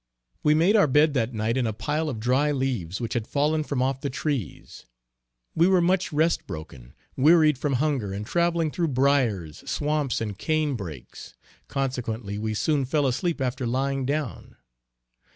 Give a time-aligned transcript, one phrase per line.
[0.41, 3.63] We made our bed that night in a pile of dry leaves which had fallen
[3.63, 4.87] from off the trees.
[5.53, 10.73] We were much rest broken, wearied from hunger and travelling through briers, swamps and cane
[10.73, 11.35] brakes
[11.67, 14.55] consequently we soon fell asleep after lying down.